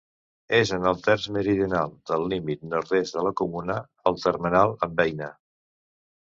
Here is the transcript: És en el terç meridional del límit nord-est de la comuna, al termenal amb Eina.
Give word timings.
És 0.59 0.69
en 0.77 0.85
el 0.91 0.95
terç 1.07 1.27
meridional 1.35 1.93
del 2.11 2.25
límit 2.31 2.63
nord-est 2.71 3.19
de 3.19 3.27
la 3.27 3.33
comuna, 3.43 3.77
al 4.13 4.19
termenal 4.25 4.75
amb 4.89 5.05
Eina. 5.07 5.31